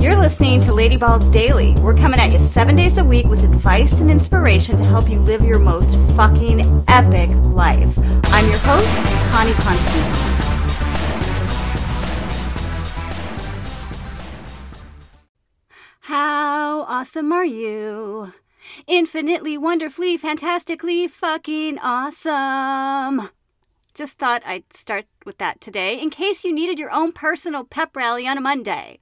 You're 0.00 0.16
listening 0.16 0.62
to 0.62 0.72
Lady 0.72 0.96
Balls 0.96 1.28
Daily. 1.28 1.74
We're 1.84 1.94
coming 1.94 2.20
at 2.20 2.32
you 2.32 2.38
seven 2.38 2.74
days 2.74 2.96
a 2.96 3.04
week 3.04 3.26
with 3.26 3.44
advice 3.44 4.00
and 4.00 4.10
inspiration 4.10 4.78
to 4.78 4.82
help 4.82 5.10
you 5.10 5.18
live 5.20 5.42
your 5.42 5.58
most 5.58 5.94
fucking 6.16 6.62
epic 6.88 7.28
life. 7.52 7.98
I'm 8.32 8.48
your 8.48 8.58
host, 8.60 8.88
Connie 9.30 9.52
Constantine. 9.52 10.30
How 16.00 16.80
awesome 16.84 17.30
are 17.30 17.44
you? 17.44 18.32
Infinitely, 18.86 19.58
wonderfully, 19.58 20.16
fantastically, 20.16 21.08
fucking 21.08 21.78
awesome. 21.78 23.28
Just 23.92 24.18
thought 24.18 24.40
I'd 24.46 24.72
start 24.72 25.04
with 25.26 25.36
that 25.36 25.60
today 25.60 26.00
in 26.00 26.08
case 26.08 26.42
you 26.42 26.54
needed 26.54 26.78
your 26.78 26.90
own 26.90 27.12
personal 27.12 27.64
pep 27.64 27.94
rally 27.94 28.26
on 28.26 28.38
a 28.38 28.40
Monday 28.40 28.98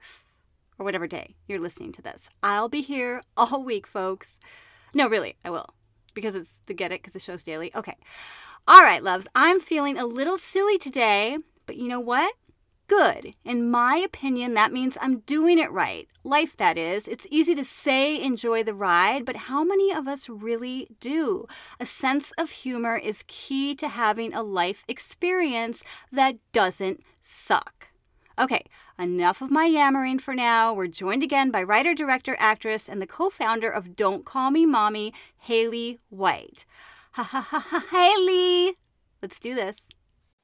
or 0.79 0.85
whatever 0.85 1.07
day 1.07 1.35
you're 1.47 1.61
listening 1.61 1.93
to 1.93 2.03
this. 2.03 2.29
I'll 2.43 2.69
be 2.69 2.81
here 2.81 3.21
all 3.37 3.63
week, 3.63 3.87
folks. 3.87 4.39
No, 4.95 5.09
really, 5.09 5.37
I 5.45 5.51
will 5.51 5.75
because 6.15 6.35
it's 6.35 6.61
the 6.67 6.75
Get 6.75 6.91
It 6.91 7.01
because 7.01 7.13
the 7.13 7.21
show's 7.21 7.45
daily. 7.45 7.71
Okay. 7.75 7.97
All 8.67 8.83
right, 8.83 9.03
loves, 9.03 9.29
I'm 9.35 9.61
feeling 9.61 9.97
a 9.97 10.07
little 10.07 10.37
silly 10.37 10.79
today, 10.79 11.39
but 11.67 11.77
you 11.77 11.89
know 11.89 12.01
what? 12.01 12.35
good. 12.89 13.35
In 13.45 13.71
my 13.71 13.97
opinion, 13.97 14.55
that 14.55 14.73
means 14.73 14.99
I'm 15.01 15.21
doing 15.21 15.59
it 15.59 15.71
right. 15.71 16.09
Life, 16.25 16.57
that 16.57 16.77
is. 16.77 17.07
It's 17.07 17.27
easy 17.31 17.55
to 17.55 17.65
say 17.65 18.21
enjoy 18.21 18.63
the 18.65 18.75
ride, 18.75 19.25
but 19.25 19.37
how 19.37 19.63
many 19.63 19.93
of 19.93 20.09
us 20.09 20.29
really 20.29 20.89
do? 20.99 21.47
A 21.79 21.87
sense 21.87 22.33
of 22.39 22.51
humor 22.51 22.97
is 22.97 23.25
key 23.29 23.75
to 23.77 23.89
having 23.89 24.35
a 24.35 24.43
life 24.43 24.85
experience 24.89 25.85
that 26.11 26.37
doesn't 26.53 27.03
suck. 27.23 27.88
Okay, 28.39 28.67
enough 28.97 29.43
of 29.43 29.51
my 29.51 29.65
yammering 29.65 30.21
for 30.21 30.33
now. 30.33 30.73
We're 30.73 30.87
joined 30.87 31.25
again 31.25 31.51
by 31.51 31.61
writer, 31.65 31.93
director, 31.93 32.37
actress, 32.39 32.89
and 32.89 33.03
the 33.03 33.07
co 33.07 33.31
founder 33.31 33.69
of 33.69 33.97
Don't 33.97 34.25
Call 34.25 34.53
Me 34.53 34.65
Mommy, 34.65 35.13
Haley 35.39 35.99
White. 36.09 36.65
Ha 37.13 37.25
ha 37.25 37.41
ha 37.41 37.59
ha, 37.59 37.85
Haley! 37.91 38.77
Let's 39.21 39.41
do 39.41 39.57
this 39.57 39.79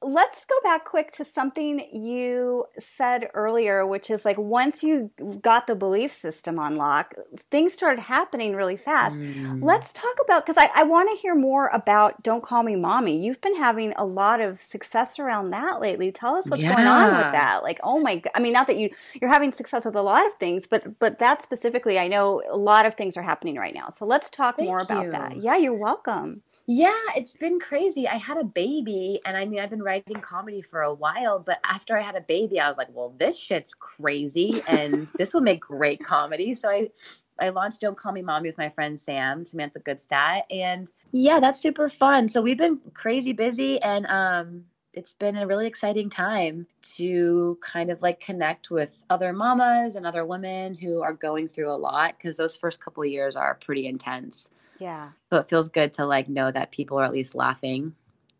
let's 0.05 0.45
go 0.45 0.55
back 0.63 0.85
quick 0.85 1.11
to 1.11 1.25
something 1.25 1.79
you 1.91 2.65
said 2.77 3.27
earlier, 3.33 3.85
which 3.85 4.11
is 4.11 4.23
like 4.23 4.37
once 4.37 4.83
you 4.83 5.09
got 5.41 5.65
the 5.65 5.75
belief 5.75 6.13
system 6.13 6.59
on 6.59 6.75
lock, 6.75 7.15
things 7.49 7.73
started 7.73 8.01
happening 8.01 8.55
really 8.55 8.77
fast. 8.77 9.15
Mm. 9.15 9.63
Let's 9.63 9.91
talk 9.91 10.15
about 10.23 10.45
because 10.45 10.61
I, 10.61 10.69
I 10.79 10.83
want 10.83 11.09
to 11.09 11.17
hear 11.17 11.33
more 11.33 11.69
about 11.73 12.21
Don't 12.21 12.43
Call 12.43 12.61
Me 12.61 12.75
Mommy. 12.75 13.17
You've 13.25 13.41
been 13.41 13.55
having 13.55 13.93
a 13.97 14.05
lot 14.05 14.41
of 14.41 14.59
success 14.59 15.17
around 15.17 15.49
that 15.49 15.81
lately. 15.81 16.11
Tell 16.11 16.35
us 16.35 16.49
what's 16.49 16.61
yeah. 16.61 16.75
going 16.75 16.87
on 16.87 17.11
with 17.23 17.31
that. 17.31 17.63
Like, 17.63 17.79
oh 17.83 17.99
my, 17.99 18.21
I 18.35 18.39
mean, 18.39 18.53
not 18.53 18.67
that 18.67 18.77
you 18.77 18.91
you're 19.19 19.31
having 19.31 19.51
success 19.51 19.85
with 19.85 19.95
a 19.95 20.03
lot 20.03 20.25
of 20.27 20.33
things, 20.35 20.67
but 20.67 20.99
but 20.99 21.17
that 21.17 21.41
specifically, 21.41 21.97
I 21.97 22.07
know 22.07 22.43
a 22.49 22.57
lot 22.57 22.85
of 22.85 22.93
things 22.93 23.17
are 23.17 23.23
happening 23.23 23.55
right 23.55 23.73
now. 23.73 23.89
So 23.89 24.05
let's 24.05 24.29
talk 24.29 24.57
Thank 24.57 24.67
more 24.67 24.79
about 24.79 25.11
that. 25.11 25.37
Yeah, 25.41 25.57
you're 25.57 25.73
welcome. 25.73 26.43
Yeah, 26.67 26.93
it's 27.15 27.35
been 27.35 27.59
crazy. 27.59 28.07
I 28.07 28.17
had 28.17 28.37
a 28.37 28.43
baby, 28.43 29.19
and 29.25 29.35
I 29.35 29.45
mean, 29.45 29.59
I've 29.59 29.69
been 29.69 29.83
writing 29.83 29.94
comedy 30.01 30.61
for 30.61 30.81
a 30.81 30.93
while, 30.93 31.39
but 31.39 31.59
after 31.63 31.97
I 31.97 32.01
had 32.01 32.15
a 32.15 32.21
baby, 32.21 32.59
I 32.59 32.67
was 32.67 32.77
like, 32.77 32.89
well, 32.93 33.13
this 33.17 33.37
shit's 33.37 33.73
crazy, 33.73 34.61
and 34.67 35.07
this 35.17 35.33
will 35.33 35.41
make 35.41 35.61
great 35.61 36.03
comedy. 36.03 36.55
So 36.55 36.69
I, 36.69 36.89
I 37.39 37.49
launched 37.49 37.81
Don't 37.81 37.97
Call 37.97 38.11
Me 38.11 38.21
Mommy 38.21 38.49
with 38.49 38.57
my 38.57 38.69
friend 38.69 38.99
Sam, 38.99 39.45
Samantha 39.45 39.79
Goodstadt, 39.79 40.43
and 40.49 40.89
yeah, 41.11 41.39
that's 41.39 41.59
super 41.59 41.89
fun. 41.89 42.27
So 42.27 42.41
we've 42.41 42.57
been 42.57 42.79
crazy 42.93 43.33
busy, 43.33 43.81
and 43.81 44.05
um, 44.07 44.65
it's 44.93 45.13
been 45.13 45.35
a 45.35 45.45
really 45.45 45.67
exciting 45.67 46.09
time 46.09 46.67
to 46.95 47.57
kind 47.61 47.91
of 47.91 48.01
like 48.01 48.19
connect 48.19 48.71
with 48.71 48.93
other 49.09 49.33
mamas 49.33 49.95
and 49.95 50.05
other 50.05 50.25
women 50.25 50.75
who 50.75 51.01
are 51.01 51.13
going 51.13 51.47
through 51.47 51.71
a 51.71 51.75
lot 51.75 52.15
because 52.17 52.37
those 52.37 52.55
first 52.55 52.83
couple 52.83 53.05
years 53.05 53.35
are 53.35 53.55
pretty 53.55 53.87
intense. 53.87 54.49
Yeah. 54.79 55.09
So 55.31 55.39
it 55.39 55.49
feels 55.49 55.69
good 55.69 55.93
to 55.93 56.05
like 56.05 56.27
know 56.29 56.51
that 56.51 56.71
people 56.71 56.99
are 56.99 57.05
at 57.05 57.13
least 57.13 57.35
laughing 57.35 57.95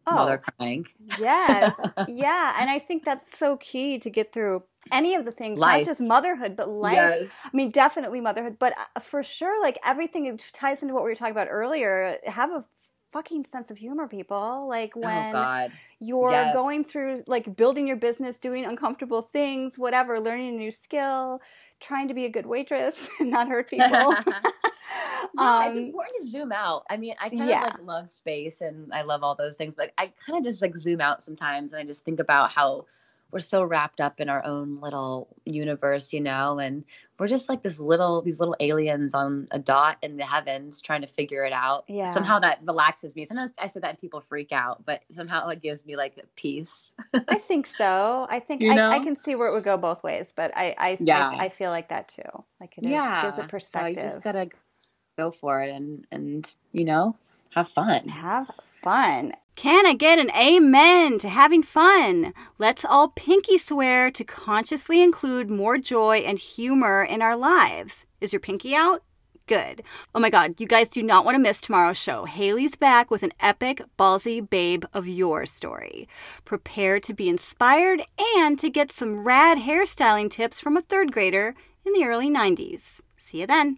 oh, 0.07 0.15
while 0.15 0.25
they're 0.25 0.37
crying. 0.37 0.85
yes. 1.19 1.73
Yeah. 2.07 2.55
And 2.59 2.69
I 2.69 2.79
think 2.79 3.05
that's 3.05 3.37
so 3.37 3.57
key 3.57 3.99
to 3.99 4.09
get 4.09 4.31
through 4.31 4.63
any 4.91 5.15
of 5.15 5.25
the 5.25 5.31
things, 5.31 5.59
life. 5.59 5.79
not 5.79 5.85
just 5.85 6.01
motherhood, 6.01 6.55
but 6.55 6.69
life. 6.69 6.95
Yes. 6.95 7.29
I 7.43 7.49
mean, 7.53 7.69
definitely 7.69 8.21
motherhood, 8.21 8.57
but 8.59 8.73
uh, 8.77 8.99
for 8.99 9.23
sure, 9.23 9.61
like 9.61 9.79
everything 9.83 10.39
ties 10.53 10.81
into 10.81 10.93
what 10.93 11.03
we 11.03 11.09
were 11.09 11.15
talking 11.15 11.31
about 11.31 11.47
earlier. 11.49 12.17
Have 12.25 12.51
a 12.51 12.65
fucking 13.15 13.45
sense 13.45 13.71
of 13.71 13.77
humor, 13.77 14.09
people. 14.09 14.67
Like 14.67 14.91
oh, 14.97 14.99
when 14.99 15.35
oh 15.35 15.67
you're 15.99 16.31
yes. 16.31 16.53
going 16.53 16.83
through, 16.83 17.23
like 17.27 17.55
building 17.55 17.87
your 17.87 17.95
business, 17.95 18.39
doing 18.39 18.65
uncomfortable 18.65 19.21
things, 19.21 19.79
whatever, 19.79 20.19
learning 20.19 20.49
a 20.49 20.57
new 20.57 20.71
skill, 20.71 21.41
trying 21.79 22.09
to 22.09 22.13
be 22.13 22.25
a 22.25 22.29
good 22.29 22.45
waitress 22.45 23.07
and 23.19 23.31
not 23.31 23.47
hurt 23.47 23.69
people. 23.69 24.15
um, 25.37 25.67
it's 25.67 25.75
important 25.75 26.15
to 26.21 26.27
zoom 26.27 26.51
out. 26.51 26.85
I 26.89 26.97
mean, 26.97 27.15
I 27.19 27.29
kind 27.29 27.49
yeah. 27.49 27.67
of 27.67 27.73
like 27.73 27.85
love 27.85 28.09
space 28.09 28.61
and 28.61 28.93
I 28.93 29.03
love 29.03 29.23
all 29.23 29.35
those 29.35 29.57
things, 29.57 29.75
but 29.75 29.91
I 29.97 30.07
kind 30.25 30.37
of 30.37 30.43
just 30.43 30.61
like 30.61 30.77
zoom 30.77 31.01
out 31.01 31.23
sometimes 31.23 31.73
and 31.73 31.81
I 31.81 31.85
just 31.85 32.05
think 32.05 32.19
about 32.19 32.51
how 32.51 32.85
we're 33.31 33.39
so 33.39 33.63
wrapped 33.63 33.99
up 33.99 34.21
in 34.21 34.29
our 34.29 34.45
own 34.45 34.79
little 34.79 35.27
universe, 35.43 36.13
you 36.13 36.21
know, 36.21 36.57
and 36.59 36.85
we're 37.19 37.27
just 37.27 37.49
like 37.49 37.63
this 37.63 37.79
little 37.81 38.21
these 38.21 38.39
little 38.39 38.55
aliens 38.61 39.13
on 39.13 39.47
a 39.51 39.59
dot 39.59 39.97
in 40.01 40.15
the 40.15 40.23
heavens 40.23 40.81
trying 40.81 41.01
to 41.01 41.07
figure 41.07 41.43
it 41.43 41.51
out. 41.51 41.83
Yeah. 41.87 42.05
Somehow 42.05 42.39
that 42.39 42.59
relaxes 42.63 43.13
me. 43.15 43.25
Sometimes 43.25 43.51
I 43.57 43.67
say 43.67 43.81
that 43.81 43.89
and 43.89 43.99
people 43.99 44.21
freak 44.21 44.51
out, 44.53 44.85
but 44.85 45.01
somehow 45.11 45.49
it 45.49 45.61
gives 45.61 45.85
me 45.85 45.97
like 45.97 46.17
peace. 46.35 46.93
I 47.27 47.37
think 47.37 47.67
so. 47.67 48.25
I 48.29 48.39
think 48.39 48.61
you 48.61 48.73
know? 48.73 48.89
I, 48.89 48.97
I, 48.97 48.99
can 48.99 49.17
see 49.17 49.35
where 49.35 49.49
it 49.49 49.53
would 49.53 49.65
go 49.65 49.75
both 49.75 50.01
ways, 50.01 50.31
but 50.33 50.51
I 50.55 50.75
I, 50.77 50.97
yeah. 51.01 51.29
I, 51.29 51.45
I 51.45 51.49
feel 51.49 51.71
like 51.71 51.89
that 51.89 52.09
too. 52.09 52.43
Like 52.61 52.77
it 52.77 52.85
is, 52.85 52.91
yeah. 52.91 53.23
gives 53.23 53.37
a 53.37 53.47
perspective. 53.47 53.95
So 53.95 54.01
you 54.01 54.09
just 54.09 54.23
gotta 54.23 54.49
go 55.17 55.31
for 55.31 55.61
it 55.61 55.71
and 55.71 56.05
and 56.11 56.55
you 56.71 56.85
know 56.85 57.15
have 57.53 57.69
fun. 57.69 58.07
Have 58.09 58.51
fun. 58.81 59.33
Can 59.55 59.85
I 59.85 59.93
get 59.93 60.19
an 60.19 60.29
amen 60.31 61.19
to 61.19 61.29
having 61.29 61.63
fun? 61.63 62.33
Let's 62.57 62.83
all 62.83 63.07
pinky 63.09 63.57
swear 63.57 64.11
to 64.11 64.23
consciously 64.25 65.01
include 65.01 65.49
more 65.49 65.77
joy 65.77 66.17
and 66.17 66.37
humor 66.37 67.01
in 67.03 67.21
our 67.21 67.37
lives. 67.37 68.03
Is 68.19 68.33
your 68.33 68.41
pinky 68.41 68.75
out? 68.75 69.03
Good. 69.47 69.83
Oh 70.13 70.19
my 70.19 70.29
god, 70.29 70.59
you 70.59 70.67
guys 70.67 70.89
do 70.89 71.01
not 71.01 71.23
want 71.23 71.35
to 71.35 71.41
miss 71.41 71.61
tomorrow's 71.61 71.97
show. 71.97 72.25
Haley's 72.25 72.75
back 72.75 73.09
with 73.09 73.23
an 73.23 73.31
epic, 73.39 73.81
ballsy 73.97 74.47
babe 74.47 74.83
of 74.93 75.07
your 75.07 75.45
story. 75.45 76.09
Prepare 76.43 76.99
to 77.01 77.13
be 77.13 77.29
inspired 77.29 78.01
and 78.35 78.59
to 78.59 78.69
get 78.69 78.91
some 78.91 79.23
rad 79.23 79.59
hairstyling 79.59 80.29
tips 80.29 80.59
from 80.59 80.75
a 80.75 80.81
third 80.81 81.13
grader 81.13 81.55
in 81.85 81.93
the 81.93 82.05
early 82.05 82.29
90s. 82.29 82.99
See 83.17 83.39
you 83.39 83.47
then. 83.47 83.77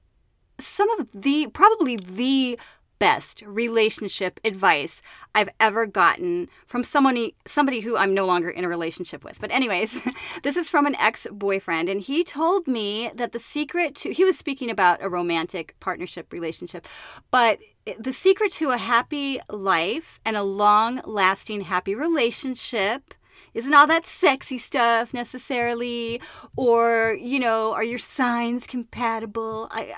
some 0.65 0.89
of 0.99 1.09
the 1.13 1.47
probably 1.47 1.95
the 1.95 2.59
best 3.01 3.41
relationship 3.47 4.39
advice 4.45 5.01
I've 5.33 5.49
ever 5.59 5.87
gotten 5.87 6.49
from 6.67 6.83
somebody 6.83 7.33
somebody 7.47 7.79
who 7.79 7.97
I'm 7.97 8.13
no 8.13 8.27
longer 8.27 8.51
in 8.51 8.63
a 8.63 8.69
relationship 8.69 9.23
with. 9.23 9.41
But 9.41 9.49
anyways, 9.49 9.99
this 10.43 10.55
is 10.55 10.69
from 10.69 10.85
an 10.85 10.95
ex-boyfriend 10.97 11.89
and 11.89 11.99
he 11.99 12.23
told 12.23 12.67
me 12.67 13.09
that 13.15 13.31
the 13.31 13.39
secret 13.39 13.95
to 13.95 14.13
he 14.13 14.23
was 14.23 14.37
speaking 14.37 14.69
about 14.69 15.01
a 15.01 15.09
romantic 15.09 15.75
partnership 15.79 16.31
relationship, 16.31 16.87
but 17.31 17.57
the 17.97 18.13
secret 18.13 18.51
to 18.53 18.69
a 18.69 18.77
happy 18.77 19.39
life 19.49 20.19
and 20.23 20.37
a 20.37 20.43
long-lasting 20.43 21.61
happy 21.61 21.95
relationship 21.95 23.15
isn't 23.53 23.73
all 23.73 23.87
that 23.87 24.05
sexy 24.05 24.57
stuff 24.57 25.13
necessarily 25.13 26.21
or 26.55 27.17
you 27.19 27.39
know 27.39 27.73
are 27.73 27.83
your 27.83 27.99
signs 27.99 28.67
compatible? 28.67 29.67
I, 29.71 29.93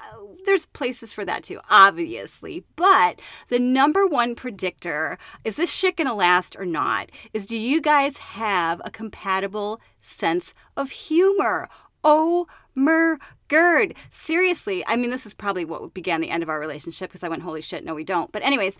there's 0.45 0.65
places 0.65 1.13
for 1.13 1.25
that 1.25 1.43
too 1.43 1.59
obviously 1.69 2.63
but 2.75 3.19
the 3.49 3.59
number 3.59 4.05
one 4.05 4.35
predictor 4.35 5.17
is 5.43 5.55
this 5.55 5.71
shit 5.71 5.97
gonna 5.97 6.15
last 6.15 6.55
or 6.57 6.65
not 6.65 7.09
is 7.33 7.45
do 7.45 7.57
you 7.57 7.81
guys 7.81 8.17
have 8.17 8.81
a 8.83 8.91
compatible 8.91 9.79
sense 10.01 10.53
of 10.75 10.89
humor? 10.89 11.69
Oh 12.03 12.47
mer 12.75 13.19
Gerd, 13.53 13.93
seriously, 14.09 14.83
I 14.87 14.95
mean, 14.95 15.11
this 15.11 15.27
is 15.27 15.35
probably 15.35 15.63
what 15.63 15.93
began 15.93 16.21
the 16.21 16.31
end 16.31 16.41
of 16.41 16.49
our 16.49 16.59
relationship 16.59 17.11
because 17.11 17.21
I 17.21 17.27
went, 17.27 17.43
holy 17.43 17.61
shit, 17.61 17.85
no, 17.85 17.93
we 17.93 18.03
don't. 18.03 18.31
But, 18.31 18.41
anyways, 18.41 18.77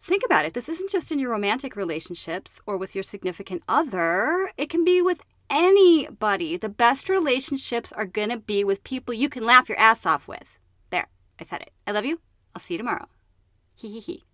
Think 0.00 0.22
about 0.24 0.44
it. 0.44 0.54
This 0.54 0.68
isn't 0.68 0.90
just 0.90 1.10
in 1.12 1.18
your 1.18 1.30
romantic 1.30 1.76
relationships 1.76 2.60
or 2.66 2.76
with 2.76 2.94
your 2.94 3.04
significant 3.04 3.62
other. 3.68 4.50
It 4.56 4.70
can 4.70 4.84
be 4.84 5.02
with 5.02 5.20
anybody, 5.50 6.56
the 6.56 6.68
best 6.68 7.08
relationships 7.08 7.92
are 7.92 8.04
going 8.04 8.28
to 8.28 8.36
be 8.36 8.64
with 8.64 8.84
people 8.84 9.14
you 9.14 9.28
can 9.28 9.44
laugh 9.44 9.68
your 9.68 9.78
ass 9.78 10.06
off 10.06 10.28
with. 10.28 10.58
There, 10.90 11.08
I 11.38 11.44
said 11.44 11.62
it. 11.62 11.70
I 11.86 11.92
love 11.92 12.04
you. 12.04 12.20
I'll 12.54 12.60
see 12.60 12.74
you 12.74 12.78
tomorrow. 12.78 13.06
Hee 13.74 13.88
hee 13.88 14.00
hee. 14.00 14.24